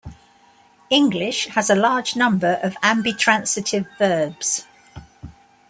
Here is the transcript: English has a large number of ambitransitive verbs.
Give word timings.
English 0.89 1.45
has 1.49 1.69
a 1.69 1.75
large 1.75 2.15
number 2.15 2.59
of 2.63 2.73
ambitransitive 2.81 3.85
verbs. 3.99 4.65